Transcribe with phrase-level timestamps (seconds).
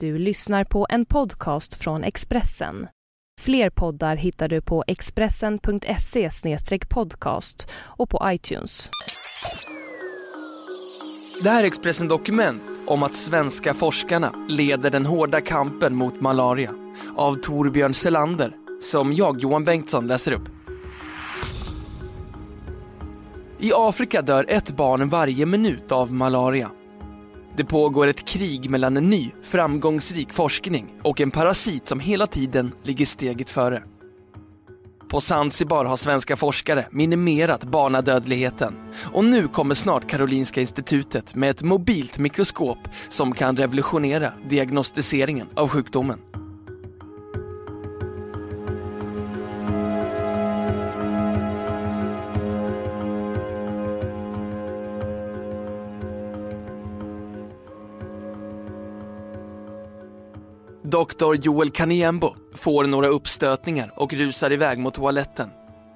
[0.00, 2.88] Du lyssnar på en podcast från Expressen.
[3.40, 6.30] Fler poddar hittar du på expressen.se
[6.88, 8.90] podcast och på iTunes.
[11.42, 16.74] Det här är Expressen Dokument om att svenska forskarna leder den hårda kampen mot malaria
[17.16, 20.48] av Torbjörn Selander som jag, Johan Bengtsson, läser upp.
[23.58, 26.70] I Afrika dör ett barn varje minut av malaria.
[27.56, 32.72] Det pågår ett krig mellan en ny, framgångsrik forskning och en parasit som hela tiden
[32.82, 33.82] ligger steget före.
[35.08, 38.74] På Zanzibar har svenska forskare minimerat barnadödligheten
[39.12, 42.78] och nu kommer snart Karolinska institutet med ett mobilt mikroskop
[43.08, 46.18] som kan revolutionera diagnostiseringen av sjukdomen.
[61.26, 65.50] Doktor Joel Kaniembo får några uppstötningar och rusar iväg mot toaletten.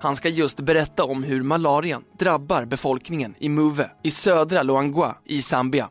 [0.00, 5.42] Han ska just berätta om hur malarian drabbar befolkningen i Muve i södra Luangwa i
[5.42, 5.90] Zambia.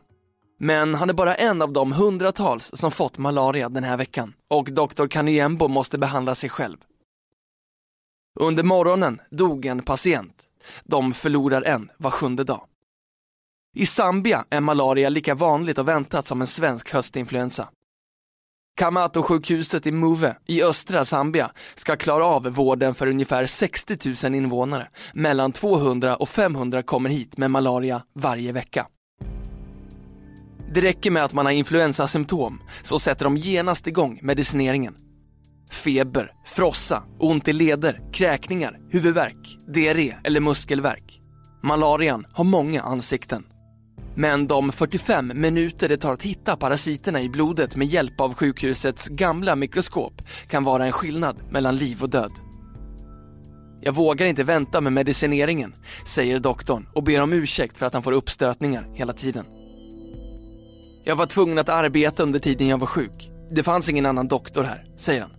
[0.58, 4.68] Men han är bara en av de hundratals som fått malaria den här veckan och
[4.72, 6.76] doktor Kaniembo måste behandla sig själv.
[8.40, 10.42] Under morgonen dog en patient.
[10.84, 12.66] De förlorar en var sjunde dag.
[13.76, 17.68] I Zambia är malaria lika vanligt och väntat som en svensk höstinfluensa.
[18.76, 24.88] Kamato-sjukhuset i Muve i östra Zambia ska klara av vården för ungefär 60 000 invånare.
[25.12, 28.86] Mellan 200 och 500 kommer hit med malaria varje vecka.
[30.74, 34.94] Det räcker med att man har influensasymptom så sätter de genast igång medicineringen.
[35.70, 41.20] Feber, frossa, ont i leder, kräkningar, huvudvärk, diarré eller muskelvärk.
[41.62, 43.44] Malarian har många ansikten.
[44.16, 49.08] Men de 45 minuter det tar att hitta parasiterna i blodet med hjälp av sjukhusets
[49.08, 52.32] gamla mikroskop kan vara en skillnad mellan liv och död.
[53.80, 55.74] Jag vågar inte vänta med medicineringen,
[56.06, 59.44] säger doktorn och ber om ursäkt för att han får uppstötningar hela tiden.
[61.04, 63.30] Jag var tvungen att arbeta under tiden jag var sjuk.
[63.50, 65.30] Det fanns ingen annan doktor här, säger han.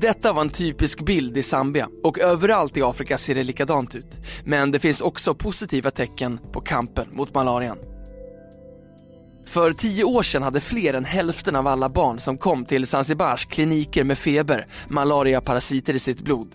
[0.00, 4.20] Detta var en typisk bild i Zambia och överallt i Afrika ser det likadant ut.
[4.44, 7.78] Men det finns också positiva tecken på kampen mot malarian.
[9.46, 13.44] För tio år sedan hade fler än hälften av alla barn som kom till Zanzibars
[13.44, 16.54] kliniker med feber malariaparasiter i sitt blod.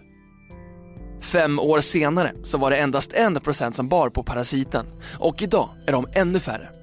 [1.24, 4.86] Fem år senare så var det endast en procent som bar på parasiten
[5.20, 6.81] och idag är de ännu färre.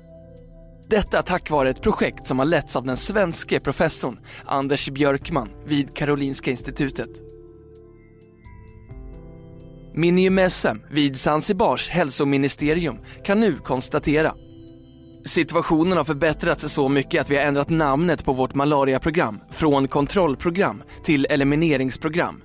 [0.91, 5.97] Detta tack vare ett projekt som har letts av den svenske professorn Anders Björkman vid
[5.97, 7.10] Karolinska institutet.
[9.94, 14.34] Minium-SM vid Zanzibars hälsoministerium kan nu konstatera
[15.25, 20.82] Situationen har förbättrats så mycket att vi har ändrat namnet på vårt malariaprogram från kontrollprogram
[21.05, 22.43] till elimineringsprogram.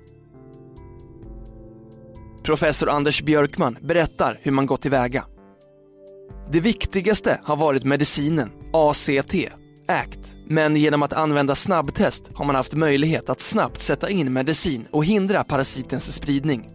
[2.44, 5.26] Professor Anders Björkman berättar hur man gått tillväga.
[6.52, 9.36] Det viktigaste har varit medicinen, ACT,
[9.88, 10.36] ACT.
[10.48, 15.06] Men genom att använda snabbtest har man haft möjlighet att snabbt sätta in medicin och
[15.06, 16.68] hindra parasitens spridning.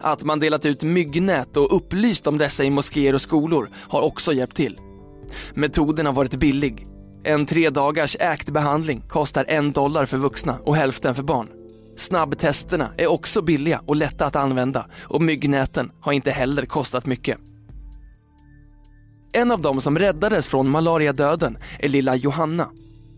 [0.00, 4.32] Att man delat ut myggnät och upplyst om dessa i moskéer och skolor har också
[4.32, 4.76] hjälpt till.
[5.54, 6.86] Metoden har varit billig.
[7.24, 11.48] En tre dagars ACT-behandling kostar en dollar för vuxna och hälften för barn.
[11.96, 17.38] Snabbtesterna är också billiga och lätta att använda och myggnäten har inte heller kostat mycket.
[19.32, 22.68] En av dem som räddades från malariadöden är lilla Johanna.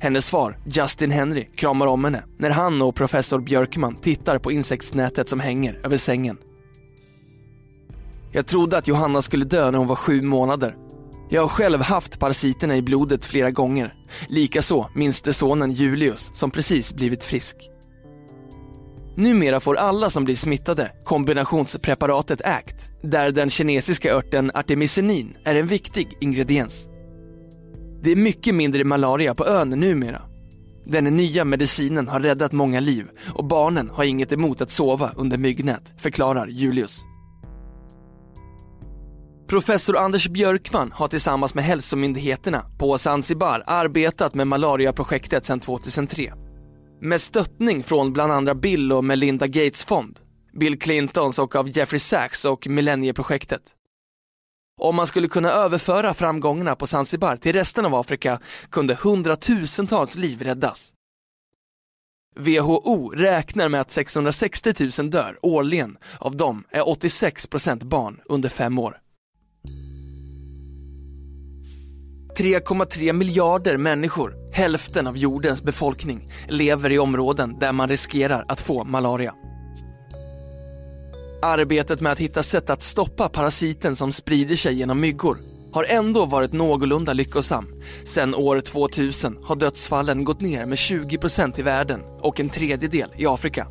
[0.00, 5.28] Hennes far, Justin Henry, kramar om henne när han och professor Björkman tittar på insektsnätet
[5.28, 6.38] som hänger över sängen.
[8.32, 10.76] Jag trodde att Johanna skulle dö när hon var sju månader.
[11.28, 13.94] Jag har själv haft parasiterna i blodet flera gånger.
[14.28, 17.56] Likaså minste sonen Julius som precis blivit frisk.
[19.16, 25.66] Numera får alla som blir smittade kombinationspreparatet ACT där den kinesiska örten artemisinin är en
[25.66, 26.88] viktig ingrediens.
[28.02, 30.22] Det är mycket mindre malaria på ön numera.
[30.86, 35.38] Den nya medicinen har räddat många liv och barnen har inget emot att sova under
[35.38, 37.04] myggnät, förklarar Julius.
[39.48, 46.32] Professor Anders Björkman har tillsammans med hälsomyndigheterna på Zanzibar arbetat med malariaprojektet sedan 2003.
[47.02, 50.18] Med stöttning från bland andra Bill och Melinda Gates fond
[50.52, 53.62] Bill Clintons och av Jeffrey Sachs och Millennieprojektet.
[54.80, 60.42] Om man skulle kunna överföra framgångarna på Zanzibar till resten av Afrika kunde hundratusentals liv
[60.42, 60.92] räddas.
[62.36, 68.78] WHO räknar med att 660 000 dör årligen, av dem är 86% barn under fem
[68.78, 69.00] år.
[72.38, 78.84] 3,3 miljarder människor, hälften av jordens befolkning, lever i områden där man riskerar att få
[78.84, 79.34] malaria.
[81.42, 85.38] Arbetet med att hitta sätt att stoppa parasiten som sprider sig genom myggor
[85.72, 87.66] har ändå varit någorlunda lyckosam.
[88.04, 93.26] Sedan år 2000 har dödsfallen gått ner med 20% i världen och en tredjedel i
[93.26, 93.66] Afrika.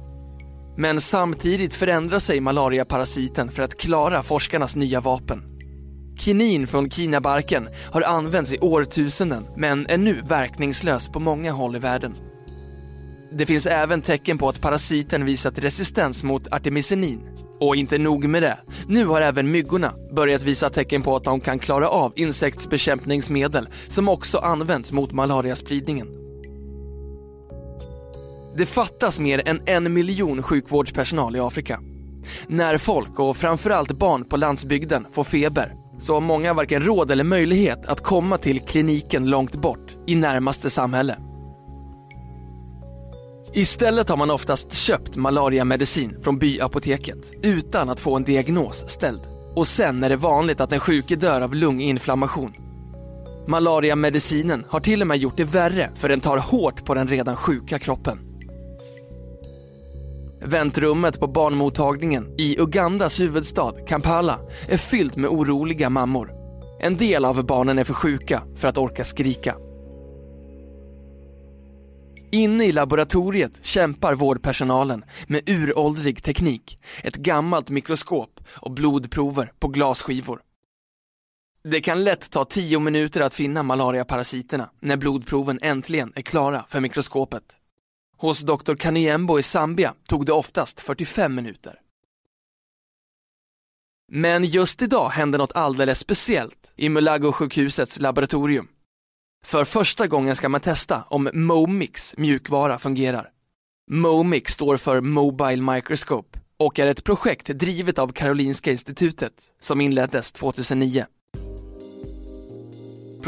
[0.78, 5.59] Men samtidigt förändrar sig malariaparasiten för att klara forskarnas nya vapen.
[6.20, 11.80] Kinin från kinabarken har använts i årtusenden men är nu verkningslös på många håll i
[11.80, 12.16] världen.
[13.32, 17.22] Det finns även tecken på att parasiten visat resistens mot artemisinin.
[17.60, 18.58] Och inte nog med det,
[18.88, 24.10] nu har även myggorna börjat visa tecken på att de kan klara av insektsbekämpningsmedel som
[24.10, 26.08] också används mot malariaspridningen.
[28.58, 31.82] Det fattas mer än en miljon sjukvårdspersonal i Afrika.
[32.48, 37.24] När folk och framförallt barn på landsbygden får feber så har många varken råd eller
[37.24, 41.18] möjlighet att komma till kliniken långt bort i närmaste samhälle.
[43.54, 49.22] Istället har man oftast köpt malariamedicin från byapoteket utan att få en diagnos ställd.
[49.56, 52.54] Och sen är det vanligt att den sjuke dör av lunginflammation.
[53.48, 57.36] Malariamedicinen har till och med gjort det värre för den tar hårt på den redan
[57.36, 58.29] sjuka kroppen.
[60.42, 66.32] Väntrummet på barnmottagningen i Ugandas huvudstad Kampala är fyllt med oroliga mammor.
[66.82, 69.56] En del av barnen är för sjuka för att orka skrika.
[72.32, 80.42] Inne i laboratoriet kämpar vårdpersonalen med uråldrig teknik, ett gammalt mikroskop och blodprover på glasskivor.
[81.64, 86.80] Det kan lätt ta tio minuter att finna malariaparasiterna när blodproven äntligen är klara för
[86.80, 87.44] mikroskopet.
[88.22, 88.76] Hos Dr.
[88.76, 91.80] Kaniembo i Zambia tog det oftast 45 minuter.
[94.12, 98.68] Men just idag hände något alldeles speciellt i Mulago-sjukhusets laboratorium.
[99.46, 103.30] För första gången ska man testa om Momix mjukvara fungerar.
[103.92, 110.32] Momix står för Mobile Microscope och är ett projekt drivet av Karolinska institutet som inleddes
[110.32, 111.06] 2009.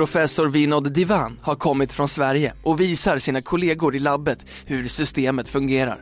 [0.02, 5.50] Professor Vinod Divan har kommit från Sverige och visar sina kollegor i labbet hur systemet
[5.50, 6.02] fungerar.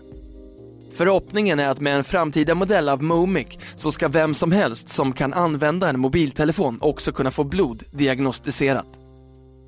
[0.95, 5.13] Förhoppningen är att med en framtida modell av Momic så ska vem som helst som
[5.13, 8.87] kan använda en mobiltelefon också kunna få blod diagnostiserat.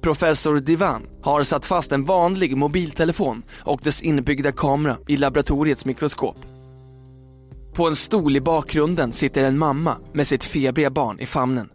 [0.01, 6.37] Professor Divan har satt fast en vanlig mobiltelefon och dess inbyggda kamera i laboratoriets mikroskop.
[7.73, 11.69] På en stol i bakgrunden sitter en mamma med sitt febriga barn i famnen.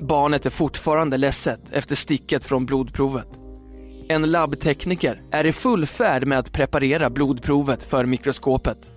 [0.00, 3.28] Barnet är fortfarande ledset efter sticket från blodprovet.
[4.08, 8.90] En labbtekniker är i full färd med att preparera blodprovet för mikroskopet.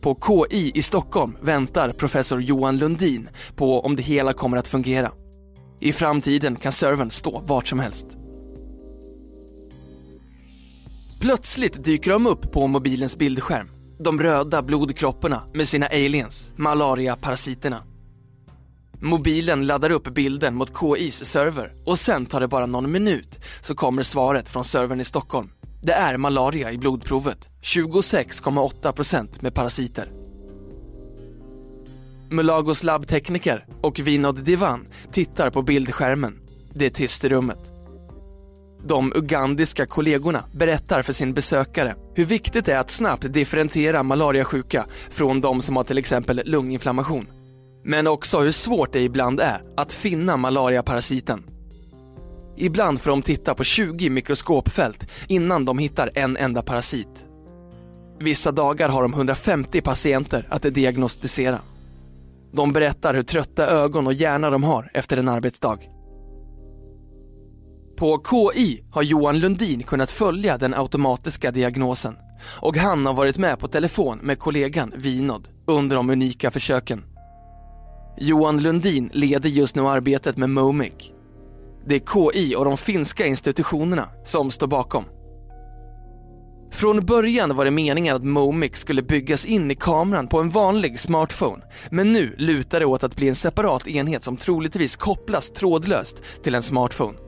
[0.00, 5.12] På KI i Stockholm väntar professor Johan Lundin på om det hela kommer att fungera.
[5.80, 8.06] I framtiden kan servern stå vart som helst.
[11.20, 13.68] Plötsligt dyker de upp på mobilens bildskärm.
[13.98, 17.82] De röda blodkropparna med sina aliens, malaria-parasiterna.
[19.02, 23.74] Mobilen laddar upp bilden mot KIs server och sen tar det bara någon minut så
[23.74, 25.50] kommer svaret från servern i Stockholm.
[25.82, 30.12] Det är malaria i blodprovet, 26,8% med parasiter.
[32.30, 36.40] Mulagos labbtekniker och Vinod Divan tittar på bildskärmen.
[36.74, 37.72] Det är tyst i rummet.
[38.86, 44.86] De ugandiska kollegorna berättar för sin besökare hur viktigt det är att snabbt differentiera malariasjuka
[45.10, 47.39] från de som har till exempel lunginflammation.
[47.84, 51.42] Men också hur svårt det ibland är att finna malariaparasiten.
[52.56, 57.26] Ibland får de titta på 20 mikroskopfält innan de hittar en enda parasit.
[58.20, 61.58] Vissa dagar har de 150 patienter att diagnostisera.
[62.52, 65.78] De berättar hur trötta ögon och hjärna de har efter en arbetsdag.
[67.96, 72.16] På KI har Johan Lundin kunnat följa den automatiska diagnosen
[72.60, 77.04] och han har varit med på telefon med kollegan Vinod under de unika försöken.
[78.22, 80.92] Johan Lundin leder just nu arbetet med Momic.
[81.86, 85.04] Det är KI och de finska institutionerna som står bakom.
[86.72, 91.00] Från början var det meningen att Momic skulle byggas in i kameran på en vanlig
[91.00, 91.62] smartphone.
[91.90, 96.54] Men nu lutar det åt att bli en separat enhet som troligtvis kopplas trådlöst till
[96.54, 97.18] en smartphone.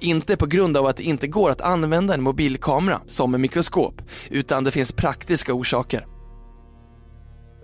[0.00, 4.02] Inte på grund av att det inte går att använda en mobilkamera som en mikroskop,
[4.30, 6.06] utan det finns praktiska orsaker.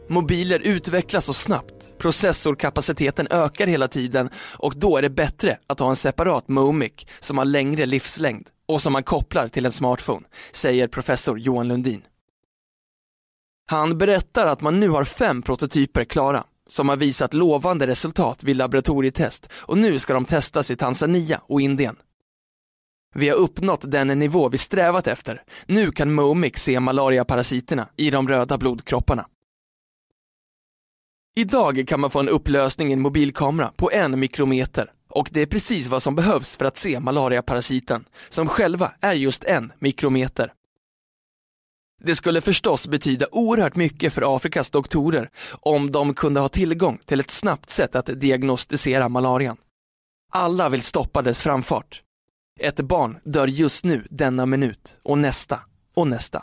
[0.09, 5.91] Mobiler utvecklas så snabbt, processorkapaciteten ökar hela tiden och då är det bättre att ha
[5.91, 10.89] en separat Momic som har längre livslängd och som man kopplar till en smartphone, säger
[10.89, 12.03] professor Johan Lundin.
[13.67, 18.57] Han berättar att man nu har fem prototyper klara som har visat lovande resultat vid
[18.57, 21.97] laboratorietest och nu ska de testas i Tanzania och Indien.
[23.15, 25.43] Vi har uppnått den nivå vi strävat efter.
[25.67, 29.27] Nu kan Momic se malariaparasiterna i de röda blodkropparna.
[31.37, 35.47] Idag kan man få en upplösning i en mobilkamera på en mikrometer och det är
[35.47, 40.53] precis vad som behövs för att se malariaparasiten, som själva är just en mikrometer.
[42.03, 47.21] Det skulle förstås betyda oerhört mycket för Afrikas doktorer om de kunde ha tillgång till
[47.21, 49.57] ett snabbt sätt att diagnostisera malarian.
[50.33, 52.03] Alla vill stoppa dess framfart.
[52.61, 55.61] Ett barn dör just nu denna minut och nästa
[55.95, 56.43] och nästa.